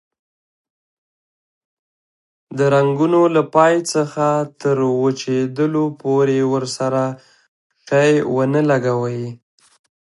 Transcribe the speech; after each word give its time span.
د 2.57 2.59
رنګولو 2.75 3.21
له 3.35 3.41
پای 3.55 3.75
څخه 3.93 4.27
تر 4.61 4.77
وچېدلو 5.01 5.85
پورې 6.01 6.37
ورسره 6.53 7.03
شی 7.85 8.11
ونه 8.35 8.61
لګوئ. 8.69 9.23